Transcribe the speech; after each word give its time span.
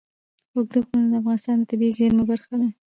اوږده 0.53 0.79
غرونه 0.85 1.07
د 1.11 1.15
افغانستان 1.21 1.55
د 1.59 1.63
طبیعي 1.69 1.95
زیرمو 1.97 2.23
برخه 2.31 2.53
ده. 2.61 2.69